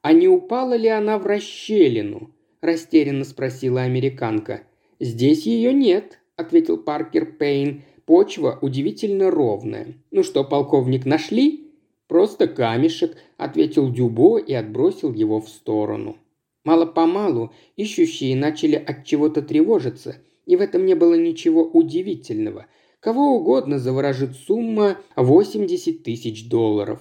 «А 0.00 0.12
не 0.12 0.28
упала 0.28 0.74
ли 0.74 0.88
она 0.88 1.18
в 1.18 1.26
расщелину?»– 1.26 2.30
растерянно 2.62 3.24
спросила 3.24 3.82
американка. 3.82 4.62
«Здесь 5.00 5.46
ее 5.46 5.72
нет»,– 5.72 6.18
ответил 6.36 6.78
Паркер 6.78 7.26
Пейн. 7.26 7.82
«Почва 8.06 8.58
удивительно 8.62 9.30
ровная. 9.30 9.94
Ну 10.10 10.22
что, 10.22 10.44
полковник, 10.44 11.04
нашли?» 11.04 11.72
«Просто 12.06 12.48
камешек»,– 12.48 13.16
ответил 13.36 13.92
Дюбо 13.92 14.38
и 14.38 14.54
отбросил 14.54 15.12
его 15.12 15.40
в 15.40 15.48
сторону. 15.48 16.16
Мало-помалу 16.64 17.52
ищущие 17.76 18.34
начали 18.34 18.76
от 18.76 19.04
чего-то 19.04 19.42
тревожиться, 19.42 20.16
и 20.46 20.56
в 20.56 20.60
этом 20.60 20.86
не 20.86 20.94
было 20.94 21.14
ничего 21.14 21.64
удивительного– 21.64 22.66
Кого 23.00 23.36
угодно 23.36 23.78
заворожит 23.78 24.34
сумма 24.34 24.98
80 25.14 26.02
тысяч 26.02 26.48
долларов. 26.48 27.00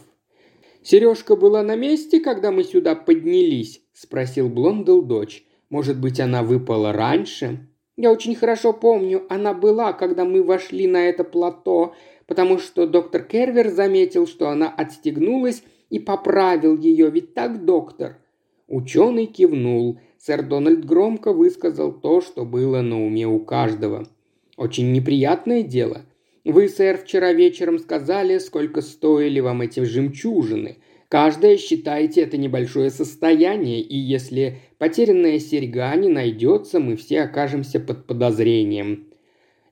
«Сережка 0.84 1.36
была 1.36 1.64
на 1.64 1.76
месте, 1.76 2.20
когда 2.20 2.52
мы 2.52 2.64
сюда 2.64 2.96
поднялись?»– 2.96 3.82
спросил 3.94 4.48
Блондел 4.48 5.02
дочь. 5.02 5.44
«Может 5.70 6.00
быть, 6.00 6.20
она 6.20 6.44
выпала 6.44 6.94
раньше?» 6.94 7.68
«Я 7.98 8.12
очень 8.12 8.36
хорошо 8.36 8.72
помню, 8.74 9.26
она 9.30 9.54
была, 9.54 9.92
когда 9.92 10.24
мы 10.24 10.44
вошли 10.44 10.88
на 10.88 11.10
это 11.10 11.24
плато, 11.24 11.94
потому 12.26 12.60
что 12.60 12.88
доктор 12.88 13.24
Кервер 13.24 13.70
заметил, 13.70 14.28
что 14.28 14.50
она 14.50 14.70
отстегнулась 14.70 15.64
и 15.90 16.00
поправил 16.00 16.78
ее, 16.78 17.10
ведь 17.10 17.34
так, 17.34 17.66
доктор?» 17.66 18.18
Ученый 18.68 19.26
кивнул. 19.26 20.00
Сэр 20.20 20.44
Дональд 20.44 20.86
громко 20.86 21.34
высказал 21.34 21.92
то, 21.92 22.22
что 22.22 22.46
было 22.46 22.82
на 22.82 23.06
уме 23.06 23.28
у 23.28 23.40
каждого– 23.40 24.08
очень 24.58 24.92
неприятное 24.92 25.62
дело. 25.62 26.02
Вы, 26.44 26.68
сэр, 26.68 26.98
вчера 26.98 27.32
вечером 27.32 27.78
сказали, 27.78 28.40
сколько 28.40 28.82
стоили 28.82 29.40
вам 29.40 29.62
эти 29.62 29.82
жемчужины. 29.82 30.80
Каждая 31.10 31.56
считайте 31.56 32.22
это 32.22 32.36
небольшое 32.36 32.90
состояние, 32.90 33.80
и 33.80 33.96
если 33.96 34.60
потерянная 34.78 35.40
серьга 35.40 35.96
не 35.96 36.10
найдется, 36.10 36.80
мы 36.80 36.98
все 36.98 37.22
окажемся 37.22 37.80
под 37.80 38.08
подозрением. 38.08 39.08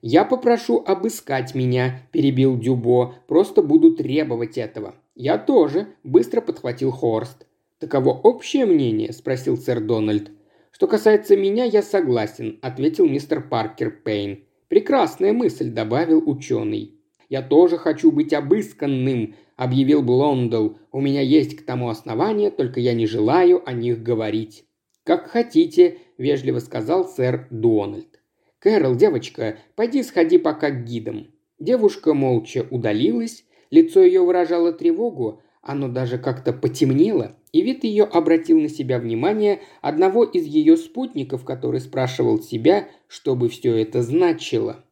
«Я 0.00 0.24
попрошу 0.24 0.82
обыскать 0.86 1.54
меня»,– 1.54 2.02
перебил 2.12 2.58
Дюбо,– 2.58 3.16
«просто 3.26 3.60
буду 3.62 3.94
требовать 3.94 4.56
этого». 4.56 4.94
«Я 5.14 5.36
тоже»,– 5.36 5.88
быстро 6.04 6.40
подхватил 6.40 6.90
Хорст. 6.90 7.46
«Таково 7.80 8.10
общее 8.10 8.64
мнение?»– 8.64 9.12
спросил 9.14 9.58
сэр 9.58 9.80
Дональд. 9.80 10.30
«Что 10.70 10.86
касается 10.86 11.36
меня, 11.36 11.64
я 11.64 11.82
согласен»,– 11.82 12.58
ответил 12.62 13.06
мистер 13.06 13.46
Паркер 13.46 13.90
Пейн. 13.90 14.44
«Прекрасная 14.68 15.32
мысль»,– 15.32 15.70
добавил 15.72 16.22
ученый. 16.24 16.95
«Я 17.28 17.42
тоже 17.42 17.76
хочу 17.76 18.12
быть 18.12 18.32
обысканным»,– 18.32 19.34
объявил 19.56 20.02
Блондл. 20.02 20.74
«У 20.92 21.00
меня 21.00 21.20
есть 21.20 21.56
к 21.56 21.64
тому 21.64 21.88
основания, 21.88 22.50
только 22.50 22.80
я 22.80 22.94
не 22.94 23.06
желаю 23.06 23.62
о 23.68 23.72
них 23.72 24.02
говорить». 24.02 24.64
«Как 25.02 25.28
хотите»,– 25.28 25.98
вежливо 26.18 26.60
сказал 26.60 27.08
сэр 27.08 27.48
Дональд. 27.50 28.20
«Кэрол, 28.60 28.94
девочка, 28.94 29.58
пойди 29.74 30.02
сходи 30.02 30.38
пока 30.38 30.70
к 30.70 30.84
гидам». 30.84 31.28
Девушка 31.58 32.12
молча 32.14 32.66
удалилась, 32.70 33.44
лицо 33.70 34.02
ее 34.02 34.20
выражало 34.20 34.72
тревогу, 34.72 35.40
оно 35.62 35.88
даже 35.88 36.18
как-то 36.18 36.52
потемнело, 36.52 37.36
и 37.50 37.62
вид 37.62 37.82
ее 37.84 38.04
обратил 38.04 38.60
на 38.60 38.68
себя 38.68 38.98
внимание 38.98 39.62
одного 39.80 40.22
из 40.22 40.44
ее 40.44 40.76
спутников, 40.76 41.44
который 41.44 41.80
спрашивал 41.80 42.40
себя, 42.40 42.88
что 43.08 43.34
бы 43.34 43.48
все 43.48 43.74
это 43.74 44.02
значило. 44.02 44.84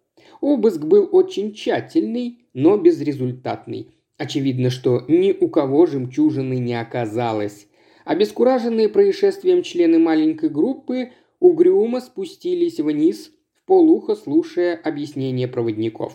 Обыск 0.45 0.83
был 0.83 1.09
очень 1.11 1.55
тщательный, 1.55 2.45
но 2.53 2.77
безрезультатный. 2.77 3.95
Очевидно, 4.19 4.69
что 4.69 5.03
ни 5.09 5.33
у 5.33 5.49
кого 5.49 5.87
жемчужины 5.87 6.59
не 6.59 6.79
оказалось. 6.79 7.67
Обескураженные 8.05 8.91
происшествием 8.91 9.63
члены 9.63 9.99
маленькой 9.99 10.51
группы 10.51 11.13
угрюмо 11.41 12.03
спустились 12.03 12.79
вниз, 12.79 13.31
в 13.55 13.65
полухо 13.65 14.15
слушая 14.15 14.77
объяснения 14.77 15.49
проводников. 15.49 16.13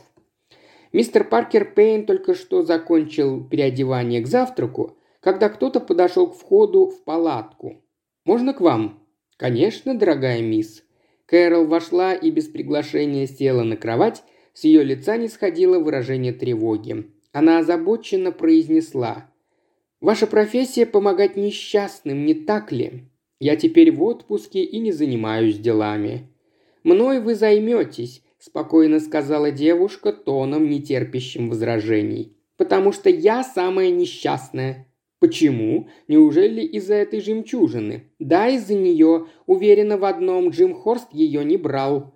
Мистер 0.93 1.23
Паркер 1.23 1.65
Пейн 1.65 2.05
только 2.05 2.35
что 2.35 2.61
закончил 2.61 3.43
переодевание 3.43 4.21
к 4.21 4.27
завтраку, 4.27 4.95
когда 5.21 5.49
кто-то 5.49 5.79
подошел 5.79 6.27
к 6.27 6.35
входу 6.35 6.85
в 6.85 7.03
палатку. 7.03 7.81
«Можно 8.25 8.53
к 8.53 8.61
вам?» 8.61 8.99
«Конечно, 9.37 9.97
дорогая 9.97 10.43
мисс». 10.43 10.83
Кэрол 11.29 11.65
вошла 11.65 12.13
и 12.13 12.31
без 12.31 12.47
приглашения 12.47 13.27
села 13.27 13.63
на 13.63 13.77
кровать, 13.77 14.23
с 14.53 14.63
ее 14.63 14.83
лица 14.83 15.15
не 15.15 15.27
сходило 15.27 15.77
выражение 15.77 16.33
тревоги. 16.33 17.05
Она 17.31 17.59
озабоченно 17.59 18.31
произнесла. 18.31 19.29
«Ваша 20.01 20.25
профессия– 20.25 20.85
помогать 20.87 21.35
несчастным, 21.37 22.25
не 22.25 22.33
так 22.33 22.71
ли?» 22.71 23.03
Я 23.39 23.55
теперь 23.55 23.91
в 23.91 24.03
отпуске 24.03 24.63
и 24.63 24.79
не 24.79 24.91
занимаюсь 24.91 25.57
делами». 25.57 26.27
«Мной 26.83 27.21
вы 27.21 27.35
займетесь»,– 27.35 28.23
спокойно 28.39 28.99
сказала 28.99 29.51
девушка 29.51 30.11
тоном, 30.11 30.69
нетерпящим 30.69 31.49
возражений. 31.49 32.35
«Потому 32.57 32.91
что 32.91 33.09
я 33.09 33.43
самая 33.43 33.91
несчастная». 33.91 34.87
«Почему? 35.19 35.89
Неужели 36.07 36.61
из-за 36.61 36.95
этой 36.95 37.19
жемчужины?» 37.19 38.05
«Да, 38.19 38.47
из-за 38.47 38.73
нее. 38.73 39.27
Уверена 39.47 39.97
в 39.97 40.05
одном, 40.05 40.49
Джим 40.49 40.73
Хорст 40.73 41.07
ее 41.11 41.43
не 41.43 41.57
брал». 41.57 42.13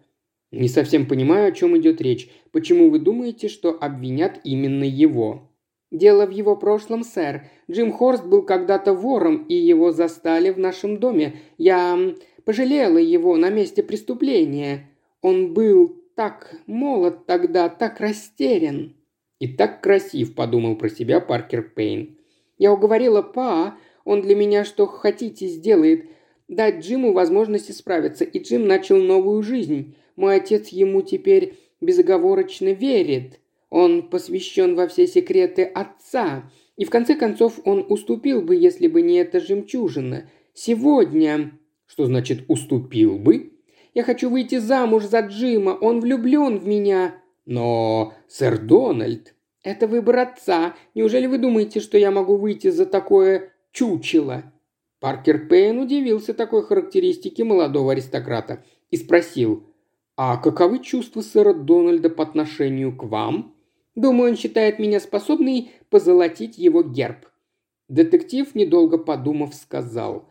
«Не 0.51 0.69
совсем 0.69 1.05
понимаю, 1.05 1.49
о 1.49 1.51
чем 1.51 1.77
идет 1.77 1.99
речь. 1.99 2.29
Почему 2.51 2.89
вы 2.89 2.99
думаете, 2.99 3.49
что 3.49 3.77
обвинят 3.79 4.39
именно 4.45 4.85
его?» 4.85 5.49
«Дело 5.91 6.25
в 6.25 6.29
его 6.29 6.55
прошлом, 6.55 7.03
сэр. 7.03 7.49
Джим 7.69 7.91
Хорст 7.91 8.25
был 8.25 8.43
когда-то 8.43 8.93
вором, 8.93 9.45
и 9.49 9.55
его 9.55 9.91
застали 9.91 10.49
в 10.49 10.57
нашем 10.57 10.97
доме. 10.97 11.41
Я 11.57 11.99
пожалела 12.45 12.97
его 12.97 13.35
на 13.35 13.49
месте 13.49 13.83
преступления. 13.83 14.89
Он 15.21 15.53
был 15.53 16.03
так 16.15 16.55
молод 16.67 17.25
тогда, 17.25 17.67
так 17.67 17.99
растерян». 17.99 18.95
«И 19.39 19.47
так 19.47 19.81
красив»,– 19.81 20.35
подумал 20.35 20.77
про 20.77 20.87
себя 20.87 21.19
Паркер 21.19 21.63
Пейн. 21.63 22.17
«Я 22.57 22.71
уговорила 22.73 23.21
Па, 23.21 23.77
он 24.05 24.21
для 24.21 24.35
меня 24.35 24.63
что 24.65 24.85
хотите 24.85 25.47
сделает, 25.47 26.05
дать 26.47 26.79
Джиму 26.85 27.13
возможность 27.13 27.71
исправиться, 27.71 28.23
и 28.23 28.39
Джим 28.39 28.67
начал 28.67 28.97
новую 28.97 29.41
жизнь. 29.43 29.95
Мой 30.15 30.35
отец 30.35 30.69
ему 30.69 31.01
теперь 31.01 31.55
безоговорочно 31.81 32.73
верит. 32.73 33.39
Он 33.69 34.03
посвящен 34.03 34.75
во 34.75 34.87
все 34.87 35.07
секреты 35.07 35.63
отца. 35.63 36.49
И 36.77 36.85
в 36.85 36.89
конце 36.89 37.15
концов 37.15 37.59
он 37.65 37.85
уступил 37.89 38.41
бы, 38.41 38.55
если 38.55 38.87
бы 38.87 39.01
не 39.01 39.15
эта 39.15 39.39
жемчужина. 39.39 40.29
Сегодня...» 40.53 41.51
«Что 41.87 42.05
значит 42.05 42.45
«уступил 42.47 43.17
бы»?» 43.17 43.53
Я 43.93 44.03
хочу 44.03 44.29
выйти 44.29 44.57
замуж 44.57 45.03
за 45.03 45.19
Джима, 45.19 45.71
он 45.71 45.99
влюблен 45.99 46.57
в 46.57 46.67
меня». 46.67 47.15
«Но, 47.45 48.13
сэр 48.27 48.57
Дональд...» 48.57 49.32
«Это 49.63 49.87
выбор 49.87 50.19
отца. 50.19 50.75
Неужели 50.93 51.25
вы 51.25 51.37
думаете, 51.37 51.79
что 51.79 51.97
я 51.97 52.11
могу 52.11 52.35
выйти 52.35 52.69
за 52.69 52.85
такое 52.85 53.53
чучело?» 53.71 54.43
Паркер 54.99 55.47
Пейн 55.47 55.79
удивился 55.79 56.33
такой 56.33 56.63
характеристике 56.63 57.43
молодого 57.43 57.91
аристократа 57.91 58.63
и 58.89 58.97
спросил, 58.97 59.63
«А 60.15 60.37
каковы 60.37 60.79
чувства 60.79 61.21
сэра 61.21 61.53
Дональда 61.53 62.09
по 62.09 62.23
отношению 62.23 62.95
к 62.95 63.03
вам?» 63.03 63.55
«Думаю, 63.95 64.31
он 64.31 64.37
считает 64.37 64.79
меня 64.79 64.99
способной 64.99 65.71
позолотить 65.89 66.57
его 66.57 66.83
герб». 66.83 67.27
Детектив, 67.89 68.55
недолго 68.55 68.97
подумав, 68.97 69.53
сказал, 69.53 70.29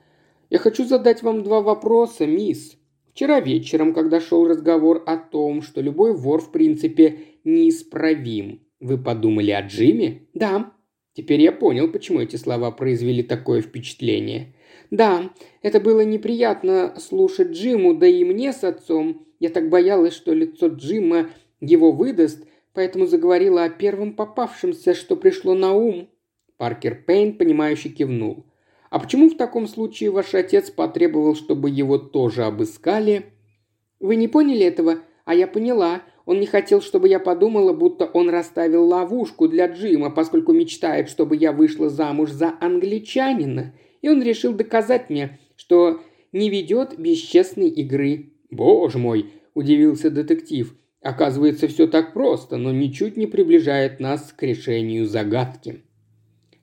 «Я 0.50 0.58
хочу 0.58 0.84
задать 0.84 1.22
вам 1.22 1.42
два 1.42 1.60
вопроса, 1.60 2.26
мисс. 2.26 2.76
Вчера 3.12 3.40
вечером, 3.40 3.92
когда 3.92 4.20
шел 4.20 4.48
разговор 4.48 5.02
о 5.06 5.18
том, 5.18 5.60
что 5.60 5.82
любой 5.82 6.14
вор 6.14 6.40
в 6.40 6.50
принципе 6.50 7.18
неисправим, 7.44 8.61
вы 8.82 8.98
подумали 8.98 9.52
о 9.52 9.62
Джиме? 9.62 10.26
Да. 10.34 10.72
Теперь 11.14 11.40
я 11.40 11.52
понял, 11.52 11.90
почему 11.90 12.20
эти 12.20 12.36
слова 12.36 12.70
произвели 12.70 13.22
такое 13.22 13.62
впечатление. 13.62 14.54
Да, 14.90 15.30
это 15.62 15.78
было 15.80 16.00
неприятно 16.00 16.94
слушать 16.98 17.50
Джиму, 17.50 17.94
да 17.94 18.06
и 18.06 18.24
мне 18.24 18.52
с 18.52 18.64
отцом. 18.64 19.26
Я 19.38 19.50
так 19.50 19.68
боялась, 19.68 20.14
что 20.14 20.34
лицо 20.34 20.66
Джима 20.66 21.28
его 21.60 21.92
выдаст, 21.92 22.44
поэтому 22.74 23.06
заговорила 23.06 23.64
о 23.64 23.70
первом 23.70 24.14
попавшемся, 24.14 24.94
что 24.94 25.16
пришло 25.16 25.54
на 25.54 25.72
ум. 25.72 26.08
Паркер 26.56 27.04
Пейн, 27.06 27.36
понимающе 27.36 27.88
кивнул. 27.88 28.46
А 28.90 28.98
почему 28.98 29.30
в 29.30 29.36
таком 29.36 29.66
случае 29.68 30.10
ваш 30.10 30.34
отец 30.34 30.70
потребовал, 30.70 31.34
чтобы 31.34 31.70
его 31.70 31.98
тоже 31.98 32.44
обыскали? 32.44 33.26
Вы 34.00 34.16
не 34.16 34.28
поняли 34.28 34.66
этого? 34.66 34.98
А 35.24 35.34
я 35.34 35.46
поняла. 35.46 36.02
Он 36.24 36.38
не 36.38 36.46
хотел, 36.46 36.80
чтобы 36.80 37.08
я 37.08 37.18
подумала, 37.18 37.72
будто 37.72 38.06
он 38.06 38.30
расставил 38.30 38.86
ловушку 38.86 39.48
для 39.48 39.66
Джима, 39.66 40.10
поскольку 40.10 40.52
мечтает, 40.52 41.08
чтобы 41.08 41.36
я 41.36 41.52
вышла 41.52 41.88
замуж 41.88 42.30
за 42.30 42.54
англичанина. 42.60 43.74
И 44.02 44.08
он 44.08 44.22
решил 44.22 44.52
доказать 44.52 45.10
мне, 45.10 45.38
что 45.56 46.00
не 46.32 46.48
ведет 46.48 46.98
бесчестной 46.98 47.68
игры. 47.68 48.32
«Боже 48.50 48.98
мой!»– 48.98 49.32
удивился 49.54 50.10
детектив. 50.10 50.76
«Оказывается, 51.00 51.66
все 51.66 51.88
так 51.88 52.12
просто, 52.12 52.56
но 52.56 52.70
ничуть 52.70 53.16
не 53.16 53.26
приближает 53.26 53.98
нас 53.98 54.32
к 54.32 54.42
решению 54.44 55.06
загадки». 55.06 55.82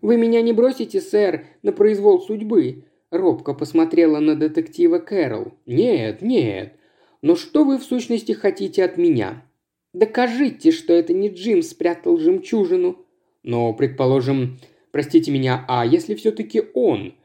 «Вы 0.01 0.15
меня 0.15 0.41
не 0.41 0.53
бросите, 0.53 1.01
сэр, 1.01 1.45
на 1.61 1.73
произвол 1.73 2.21
судьбы?» 2.21 2.85
Робко 3.11 3.53
посмотрела 3.53 4.19
на 4.19 4.35
детектива 4.35 4.99
Кэрол. 4.99 5.53
«Нет, 5.65 6.21
нет. 6.21 6.75
Но 7.21 7.35
что 7.35 7.65
вы 7.65 7.77
в 7.77 7.83
сущности 7.83 8.31
хотите 8.31 8.85
от 8.85 8.97
меня?» 8.97 9.43
«Докажите, 9.93 10.71
что 10.71 10.93
это 10.93 11.13
не 11.13 11.29
Джим 11.29 11.61
спрятал 11.61 12.17
жемчужину». 12.17 12.97
«Но, 13.43 13.73
предположим, 13.73 14.59
простите 14.91 15.31
меня, 15.31 15.65
а 15.67 15.85
если 15.85 16.15
все-таки 16.15 16.63
он?» 16.73 17.15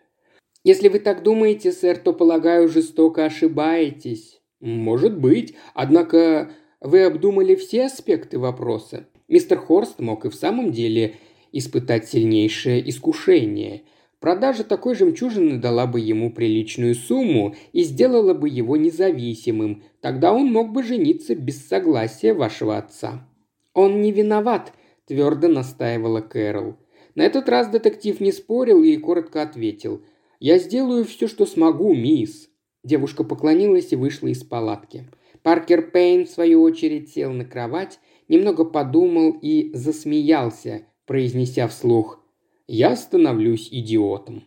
«Если 0.64 0.88
вы 0.88 0.98
так 0.98 1.22
думаете, 1.22 1.72
сэр, 1.72 1.98
то, 1.98 2.12
полагаю, 2.12 2.68
жестоко 2.68 3.24
ошибаетесь». 3.24 4.40
«Может 4.60 5.18
быть. 5.18 5.54
Однако 5.74 6.52
вы 6.80 7.04
обдумали 7.04 7.54
все 7.54 7.86
аспекты 7.86 8.38
вопроса. 8.38 9.06
Мистер 9.28 9.58
Хорст 9.58 10.00
мог 10.00 10.24
и 10.24 10.30
в 10.30 10.34
самом 10.34 10.72
деле 10.72 11.16
испытать 11.52 12.08
сильнейшее 12.08 12.88
искушение. 12.88 13.82
Продажа 14.24 14.64
такой 14.64 14.94
жемчужины 14.94 15.58
дала 15.58 15.86
бы 15.86 16.00
ему 16.00 16.32
приличную 16.32 16.94
сумму 16.94 17.54
и 17.74 17.82
сделала 17.82 18.32
бы 18.32 18.48
его 18.48 18.78
независимым. 18.78 19.82
Тогда 20.00 20.32
он 20.32 20.50
мог 20.50 20.72
бы 20.72 20.82
жениться 20.82 21.34
без 21.34 21.68
согласия 21.68 22.32
вашего 22.32 22.78
отца. 22.78 23.28
«Он 23.74 24.00
не 24.00 24.12
виноват»,– 24.12 24.72
твердо 25.06 25.48
настаивала 25.48 26.22
Кэрол. 26.22 26.76
На 27.14 27.20
этот 27.26 27.50
раз 27.50 27.68
детектив 27.68 28.18
не 28.18 28.32
спорил 28.32 28.82
и 28.82 28.96
коротко 28.96 29.42
ответил. 29.42 30.00
«Я 30.40 30.56
сделаю 30.56 31.04
все, 31.04 31.28
что 31.28 31.44
смогу, 31.44 31.92
мисс». 31.92 32.48
Девушка 32.82 33.24
поклонилась 33.24 33.92
и 33.92 33.96
вышла 33.96 34.28
из 34.28 34.42
палатки. 34.42 35.06
Паркер 35.42 35.90
Пейн, 35.90 36.24
в 36.24 36.30
свою 36.30 36.62
очередь, 36.62 37.10
сел 37.10 37.30
на 37.30 37.44
кровать, 37.44 37.98
немного 38.28 38.64
подумал 38.64 39.36
и 39.42 39.70
засмеялся, 39.74 40.86
произнеся 41.04 41.68
вслух 41.68 42.23
«Я 42.66 42.96
становлюсь 42.96 43.68
идиотом». 43.70 44.44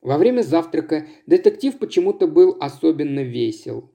Во 0.00 0.16
время 0.16 0.42
завтрака 0.42 1.06
детектив 1.26 1.78
почему-то 1.78 2.26
был 2.26 2.56
особенно 2.60 3.20
весел. 3.20 3.90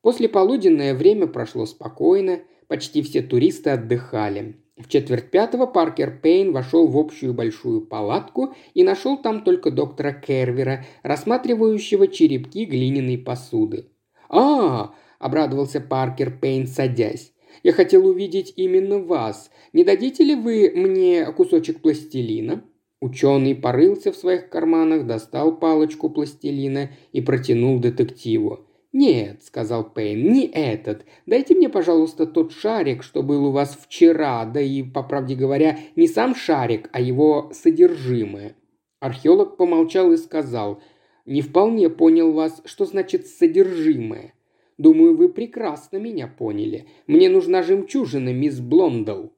После 0.00 0.28
полуденное 0.28 0.94
время 0.94 1.26
прошло 1.26 1.66
спокойно, 1.66 2.40
почти 2.68 3.02
все 3.02 3.20
туристы 3.20 3.70
отдыхали. 3.70 4.56
В 4.76 4.88
четверть 4.88 5.30
пятого 5.30 5.66
Паркер 5.66 6.20
Пейн 6.22 6.52
вошел 6.52 6.86
в 6.86 6.96
общую 6.96 7.34
большую 7.34 7.82
палатку 7.82 8.54
и 8.72 8.82
нашел 8.82 9.18
там 9.20 9.44
только 9.44 9.70
доктора 9.70 10.12
Кервера, 10.12 10.86
рассматривающего 11.02 12.08
черепки 12.08 12.64
глиняной 12.64 13.18
посуды. 13.18 13.90
«А!»– 14.30 14.94
обрадовался 15.18 15.80
Паркер 15.80 16.38
Пейн, 16.38 16.66
садясь. 16.66 17.34
Я 17.62 17.72
хотел 17.72 18.06
увидеть 18.06 18.52
именно 18.56 18.98
вас. 18.98 19.50
Не 19.72 19.84
дадите 19.84 20.24
ли 20.24 20.34
вы 20.34 20.72
мне 20.74 21.30
кусочек 21.32 21.80
пластилина?» 21.82 22.64
Ученый 23.00 23.54
порылся 23.54 24.12
в 24.12 24.16
своих 24.16 24.50
карманах, 24.50 25.06
достал 25.06 25.56
палочку 25.56 26.10
пластилина 26.10 26.90
и 27.12 27.22
протянул 27.22 27.78
детективу. 27.78 28.66
«Нет»,— 28.92 29.42
сказал 29.44 29.88
Пейн,— 29.88 30.32
«не 30.32 30.46
этот. 30.46 31.06
Дайте 31.24 31.54
мне, 31.54 31.68
пожалуйста, 31.68 32.26
тот 32.26 32.52
шарик, 32.52 33.02
что 33.02 33.22
был 33.22 33.46
у 33.46 33.52
вас 33.52 33.78
вчера, 33.80 34.44
да 34.44 34.60
и, 34.60 34.82
по 34.82 35.02
правде 35.02 35.34
говоря, 35.34 35.78
не 35.96 36.08
сам 36.08 36.34
шарик, 36.34 36.90
а 36.92 37.00
его 37.00 37.50
содержимое». 37.54 38.56
Археолог 38.98 39.56
помолчал 39.56 40.12
и 40.12 40.16
сказал, 40.16 40.82
«Не 41.24 41.40
вполне 41.40 41.88
понял 41.88 42.32
вас, 42.32 42.60
что 42.64 42.84
значит 42.84 43.26
«содержимое». 43.28 44.34
Думаю, 44.76 45.16
вы 45.16 45.28
прекрасно 45.28 45.98
меня 45.98 46.26
поняли. 46.26 46.86
Мне 47.06 47.28
нужна 47.28 47.62
жемчужина, 47.62 48.32
мисс 48.32 48.58
Блондл». 48.58 49.28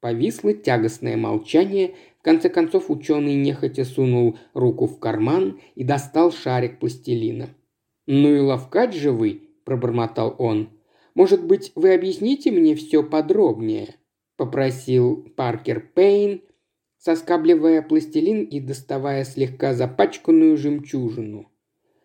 Повисло 0.00 0.52
тягостное 0.52 1.16
молчание. 1.16 1.96
В 2.20 2.22
конце 2.22 2.48
концов 2.48 2.88
ученый 2.88 3.34
нехотя 3.34 3.84
сунул 3.84 4.38
руку 4.54 4.86
в 4.86 5.00
карман 5.00 5.60
и 5.74 5.82
достал 5.82 6.30
шарик 6.30 6.78
пластилина. 6.78 7.48
«Ну 8.06 8.34
и 8.34 8.38
ловкать 8.38 8.94
же 8.94 9.10
вы»,– 9.10 9.48
пробормотал 9.64 10.34
он. 10.38 10.70
«Может 11.14 11.44
быть, 11.44 11.72
вы 11.74 11.94
объясните 11.94 12.52
мне 12.52 12.76
все 12.76 13.02
подробнее?»– 13.02 13.96
попросил 14.36 15.28
Паркер 15.36 15.80
Пейн, 15.80 16.42
соскабливая 16.98 17.82
пластилин 17.82 18.44
и 18.44 18.60
доставая 18.60 19.24
слегка 19.24 19.74
запачканную 19.74 20.56
жемчужину. 20.56 21.50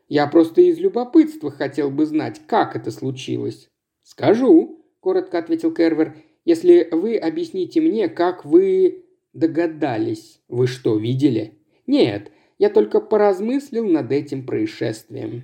Я 0.08 0.28
просто 0.28 0.62
из 0.62 0.80
любопытства 0.80 1.52
хотел 1.52 1.92
бы 1.92 2.06
знать, 2.08 2.42
как 2.48 2.76
это 2.76 2.90
случилось». 2.90 3.70
«Скажу»,– 4.02 4.84
коротко 5.00 5.38
ответил 5.38 5.74
Кервер,– 5.74 6.16
«если 6.46 6.88
вы 6.92 7.18
объясните 7.18 7.82
мне, 7.82 8.10
как 8.10 8.46
вы 8.46 9.04
догадались. 9.34 10.40
Вы 10.48 10.68
что, 10.68 10.98
видели?» 10.98 11.54
«Нет, 11.88 12.32
я 12.60 12.70
только 12.70 13.02
поразмыслил 13.02 13.86
над 13.88 14.12
этим 14.12 14.46
происшествием». 14.46 15.44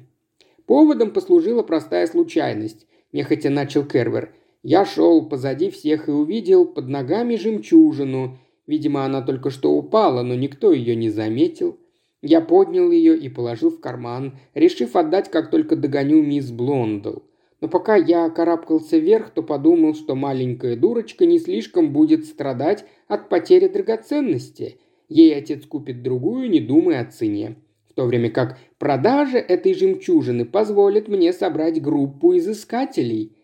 Поводом 0.65 1.11
послужила 1.11 1.63
простая 1.63 2.05
случайность, 2.07 2.85
нехотя 3.11 3.49
начал 3.49 3.83
Кервер. 3.83 4.33
Я 4.61 4.85
шел 4.85 5.27
позади 5.27 5.69
всех 5.69 6.07
и 6.07 6.11
увидел 6.11 6.65
под 6.65 6.87
ногами 6.89 7.37
жемчужину. 7.37 8.37
Видимо, 8.67 9.03
она 9.03 9.21
только 9.21 9.49
что 9.49 9.71
упала, 9.71 10.21
но 10.21 10.35
никто 10.35 10.71
ее 10.71 10.95
не 10.95 11.09
заметил. 11.09 11.79
Я 12.21 12.41
поднял 12.41 12.91
ее 12.91 13.17
и 13.17 13.29
положил 13.29 13.71
в 13.71 13.79
карман, 13.79 14.37
решив 14.53 14.95
отдать, 14.95 15.31
как 15.31 15.49
только 15.49 15.75
догоню 15.75 16.21
мисс 16.21 16.51
Блондл. 16.51 17.19
Но 17.61 17.67
пока 17.67 17.95
я 17.95 18.29
карабкался 18.29 18.97
вверх, 18.97 19.31
то 19.31 19.43
подумал, 19.43 19.93
что 19.93 20.15
маленькая 20.15 20.75
дурочка 20.75 21.25
не 21.25 21.39
слишком 21.39 21.91
будет 21.91 22.25
страдать 22.25 22.85
от 23.07 23.27
потери 23.29 23.67
драгоценности. 23.67 24.79
Ей 25.09 25.35
отец 25.35 25.65
купит 25.65 26.01
другую, 26.01 26.49
не 26.49 26.61
думая 26.61 27.01
о 27.01 27.11
цене. 27.11 27.55
В 27.89 27.93
то 27.93 28.05
время 28.05 28.29
как 28.29 28.57
продажа 28.77 29.39
этой 29.39 29.73
жемчужины 29.73 30.45
позволит 30.45 31.07
мне 31.07 31.33
собрать 31.33 31.81
группу 31.81 32.37
изыскателей. 32.37 33.35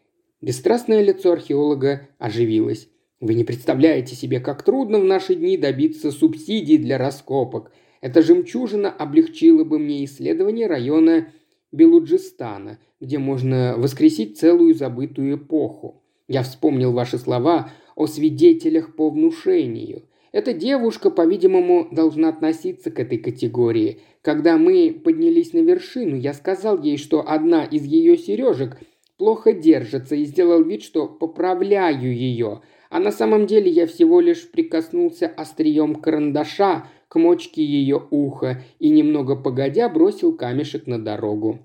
Бесстрастное 0.42 1.02
лицо 1.02 1.34
археолога 1.34 2.08
оживилось. 2.20 2.88
Вы 3.20 3.34
не 3.34 3.44
представляете 3.44 4.16
себе, 4.16 4.40
как 4.40 4.64
трудно 4.64 5.00
в 5.00 5.04
наши 5.04 5.36
дни 5.36 5.58
добиться 5.58 6.12
субсидий 6.12 6.78
для 6.78 6.98
раскопок. 6.98 7.72
Эта 8.02 8.22
жемчужина 8.22 8.92
облегчила 8.92 9.64
бы 9.64 9.80
мне 9.80 10.06
исследование 10.06 10.68
района 10.68 11.28
Белуджистана, 11.76 12.80
где 13.00 13.20
можно 13.20 13.76
воскресить 13.78 14.40
целую 14.40 14.74
забытую 14.74 15.38
эпоху. 15.38 16.02
Я 16.28 16.44
вспомнил 16.44 16.92
ваши 16.92 17.18
слова 17.18 17.70
о 17.96 18.08
свидетелях 18.08 18.96
по 18.96 19.10
внушению. 19.10 20.04
Эта 20.32 20.54
девушка, 20.54 21.12
по-видимому, 21.12 21.88
должна 21.92 22.30
относиться 22.30 22.92
к 22.92 23.00
этой 23.00 23.18
категории. 23.18 24.02
Когда 24.22 24.58
мы 24.58 25.00
поднялись 25.04 25.54
на 25.54 25.60
вершину, 25.60 26.16
я 26.18 26.34
сказал 26.34 26.82
ей, 26.82 26.98
что 26.98 27.24
одна 27.26 27.64
из 27.64 27.86
ее 27.86 28.18
сережек 28.18 28.80
плохо 29.18 29.54
держится 29.54 30.16
и 30.16 30.26
сделал 30.26 30.64
вид, 30.64 30.84
что 30.84 31.08
поправляю 31.08 32.14
ее. 32.14 32.62
А 32.96 33.00
на 33.02 33.12
самом 33.12 33.46
деле 33.46 33.70
я 33.70 33.88
всего 33.88 34.22
лишь 34.22 34.50
прикоснулся 34.50 35.28
острием 35.28 35.96
карандаша 35.96 36.88
к 37.10 37.20
мочке 37.20 37.62
ее 37.62 38.02
уха 38.10 38.64
и 38.80 38.88
немного 38.88 39.36
погодя 39.36 39.90
бросил 39.90 40.32
камешек 40.32 40.88
на 40.88 40.98
дорогу. 40.98 41.60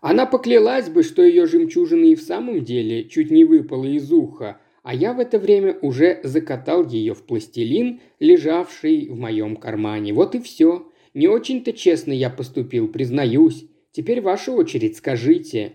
Она 0.00 0.26
поклялась 0.26 0.88
бы, 0.88 1.04
что 1.04 1.22
ее 1.22 1.46
жемчужина 1.46 2.06
и 2.06 2.16
в 2.16 2.20
самом 2.20 2.64
деле 2.64 3.04
чуть 3.04 3.30
не 3.30 3.44
выпала 3.44 3.84
из 3.84 4.12
уха, 4.12 4.60
а 4.82 4.92
я 4.92 5.12
в 5.12 5.20
это 5.20 5.38
время 5.38 5.78
уже 5.82 6.18
закатал 6.24 6.84
ее 6.84 7.14
в 7.14 7.22
пластилин, 7.26 8.00
лежавший 8.18 9.06
в 9.08 9.16
моем 9.16 9.54
кармане. 9.54 10.12
Вот 10.12 10.34
и 10.34 10.40
все. 10.40 10.88
Не 11.14 11.28
очень-то 11.28 11.72
честно 11.72 12.10
я 12.10 12.28
поступил, 12.28 12.88
признаюсь. 12.88 13.66
Теперь 13.92 14.20
ваша 14.20 14.50
очередь, 14.50 14.96
скажите». 14.96 15.74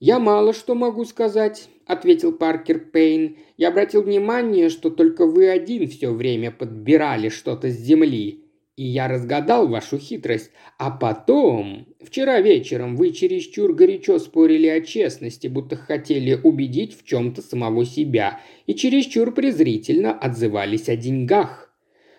«Я 0.00 0.18
мало 0.18 0.52
что 0.52 0.74
могу 0.74 1.04
сказать»,– 1.04 1.68
ответил 1.86 2.32
Паркер 2.32 2.78
Пейн. 2.78 3.36
«Я 3.56 3.68
обратил 3.68 4.02
внимание, 4.02 4.68
что 4.68 4.90
только 4.90 5.26
вы 5.26 5.48
один 5.48 5.88
все 5.88 6.12
время 6.12 6.50
подбирали 6.50 7.28
что-то 7.28 7.70
с 7.70 7.74
земли. 7.74 8.44
И 8.76 8.84
я 8.84 9.06
разгадал 9.06 9.68
вашу 9.68 9.98
хитрость. 9.98 10.50
А 10.78 10.90
потом, 10.90 11.86
вчера 12.00 12.40
вечером 12.40 12.96
вы 12.96 13.12
чересчур 13.12 13.72
горячо 13.72 14.18
спорили 14.18 14.66
о 14.66 14.80
честности, 14.80 15.46
будто 15.46 15.76
хотели 15.76 16.34
убедить 16.42 16.98
в 16.98 17.06
чем-то 17.06 17.40
самого 17.40 17.84
себя, 17.84 18.40
и 18.66 18.74
чересчур 18.74 19.32
презрительно 19.32 20.12
отзывались 20.12 20.88
о 20.88 20.96
деньгах. 20.96 21.72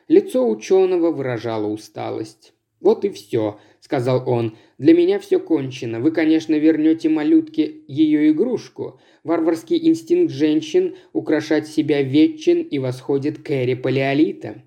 Лицо 0.07 0.47
ученого 0.47 1.11
выражало 1.11 1.67
усталость. 1.67 2.54
«Вот 2.85 3.03
и 3.03 3.09
все»,— 3.09 3.57
сказал 3.79 4.29
он. 4.29 4.57
«Для 4.77 4.93
меня 4.93 5.17
все 5.17 5.39
кончено. 5.39 5.99
Вы, 5.99 6.11
конечно, 6.11 6.53
вернете 6.53 7.09
малютке 7.09 7.77
ее 7.87 8.29
игрушку. 8.29 8.99
Варварский 9.23 9.87
инстинкт 9.87 10.31
женщин 10.31 10.95
украшать 11.11 11.67
себя 11.67 12.03
ветчен 12.03 12.61
и 12.61 12.77
восходит 12.77 13.39
к 13.39 13.49
эре 13.49 13.75
палеолита. 13.75 14.61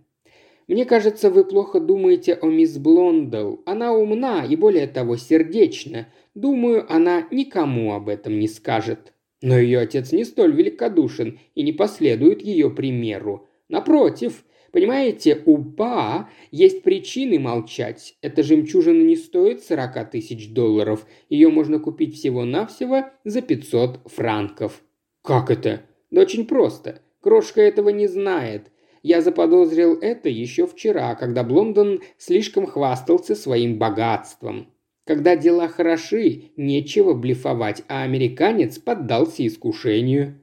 Мне 0.67 0.85
кажется, 0.85 1.31
вы 1.31 1.45
плохо 1.45 1.79
думаете 1.79 2.35
о 2.35 2.47
мисс 2.47 2.77
Блондл. 2.77 3.59
Она 3.67 3.93
умна 3.93 4.45
и, 4.45 4.57
более 4.57 4.89
того, 4.89 5.17
сердечна. 5.17 6.09
Думаю, 6.35 6.93
она 6.93 7.29
никому 7.31 7.95
об 7.95 8.09
этом 8.09 8.41
не 8.41 8.49
скажет. 8.49 9.13
Но 9.43 9.57
ее 9.57 9.79
отец 9.79 10.11
не 10.11 10.25
столь 10.25 10.57
великодушен 10.57 11.39
и 11.55 11.63
не 11.63 11.73
последует 11.73 12.43
ее 12.43 12.69
примеру. 12.69 13.47
Напротив, 13.69 14.43
понимаете, 14.79 15.43
у 15.45 15.59
Па 15.59 16.29
есть 16.53 16.83
причины 16.83 17.38
молчать. 17.38 18.14
Эта 18.23 18.43
жемчужина 18.43 19.03
не 19.03 19.17
стоит 19.17 19.64
40 19.64 20.11
тысяч 20.11 20.53
долларов. 20.53 21.05
Ее 21.29 21.49
можно 21.49 21.79
купить 21.81 22.14
всего-навсего 22.14 23.07
за 23.25 23.43
500 23.43 24.03
франков. 24.07 24.83
Как 25.23 25.51
это? 25.51 25.83
Да 26.11 26.21
очень 26.21 26.47
просто. 26.47 27.03
Крошка 27.21 27.61
этого 27.61 27.88
не 27.88 28.07
знает– 28.07 28.71
я 29.03 29.21
заподозрил 29.21 29.95
это 30.01 30.29
еще 30.29 30.67
вчера, 30.67 31.14
когда 31.14 31.45
Блондон 31.45 32.01
слишком 32.19 32.67
хвастался 32.67 33.37
своим 33.37 33.79
богатством. 33.79 34.67
Когда 35.07 35.37
дела 35.37 35.69
хороши, 35.69 36.51
нечего 36.57 37.14
блефовать, 37.14 37.85
а 37.88 38.03
американец 38.03 38.79
поддался 38.79 39.47
искушению. 39.47 40.41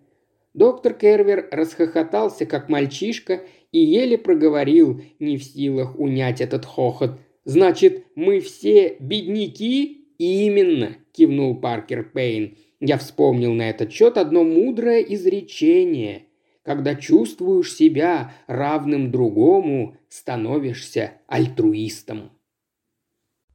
Доктор 0.54 0.94
Кервер 0.94 1.50
расхохотался, 1.52 2.46
как 2.46 2.70
мальчишка, 2.70 3.42
и 3.76 3.80
еле 3.80 4.18
проговорил, 4.18 5.02
не 5.20 5.36
в 5.36 5.44
силах 5.44 6.00
унять 6.00 6.40
этот 6.40 6.64
хохот. 6.64 7.20
«Значит, 7.44 8.06
мы 8.16 8.40
все 8.40 8.96
бедняки?» 9.02 10.08
«Именно»,– 10.18 10.96
кивнул 11.12 11.60
Паркер 11.60 12.06
Пейн. 12.06 12.56
Я 12.80 12.98
вспомнил 12.98 13.54
на 13.54 13.70
этот 13.70 13.92
счет 13.92 14.18
одно 14.18 14.44
мудрое 14.46 15.02
изречение– 15.14 16.24
когда 16.64 16.96
чувствуешь 16.96 17.74
себя 17.74 18.34
равным 18.48 19.12
другому, 19.12 19.98
становишься 20.10 21.12
альтруистом. 21.28 22.32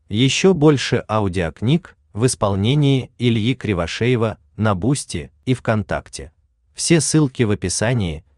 Еще 0.08 0.54
больше 0.54 1.04
аудиокниг 1.08 1.96
в 2.12 2.24
исполнении 2.26 3.10
Ильи 3.18 3.56
Кривошеева 3.56 4.38
на 4.56 4.76
Boosty 4.76 5.32
и 5.44 5.54
ВКонтакте. 5.54 6.30
Все 6.72 7.00
ссылки 7.00 7.42
в 7.42 7.50
описании– 7.50 8.22